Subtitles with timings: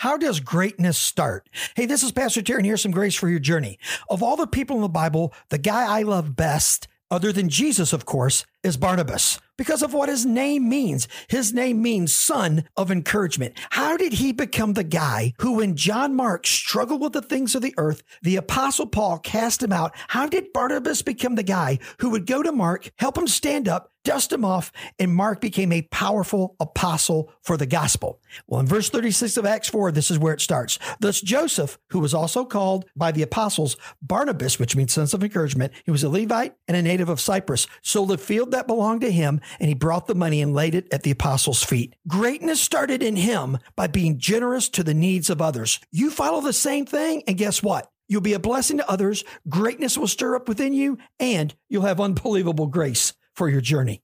[0.00, 1.50] How does greatness start?
[1.76, 3.78] Hey, this is Pastor Terry, and here's some grace for your journey.
[4.08, 7.92] Of all the people in the Bible, the guy I love best, other than Jesus,
[7.92, 11.06] of course, is Barnabas because of what his name means.
[11.28, 13.58] His name means son of encouragement.
[13.68, 17.60] How did he become the guy who, when John Mark struggled with the things of
[17.60, 19.94] the earth, the apostle Paul cast him out?
[20.08, 23.92] How did Barnabas become the guy who would go to Mark, help him stand up,
[24.04, 28.20] dust him off, and Mark became a powerful apostle for the gospel?
[28.46, 30.78] Well, in verse 36 of Acts 4, this is where it starts.
[31.00, 35.72] Thus, Joseph, who was also called by the apostles Barnabas, which means sons of encouragement,
[35.84, 39.12] he was a Levite and a native of Cyprus, sold a field that belonged to
[39.12, 41.96] him, and he brought the money and laid it at the apostles' feet.
[42.06, 45.80] Greatness started in him by being generous to the needs of others.
[45.90, 47.90] You follow the same thing, and guess what?
[48.08, 52.00] You'll be a blessing to others, greatness will stir up within you, and you'll have
[52.00, 54.02] unbelievable grace for your journey.